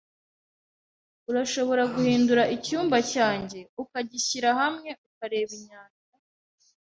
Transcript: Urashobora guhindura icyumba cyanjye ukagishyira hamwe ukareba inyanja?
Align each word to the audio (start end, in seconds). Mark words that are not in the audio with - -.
Urashobora 1.29 1.83
guhindura 1.93 2.43
icyumba 2.55 2.97
cyanjye 3.13 3.59
ukagishyira 3.83 4.49
hamwe 4.59 4.89
ukareba 5.07 5.51
inyanja? 5.59 6.03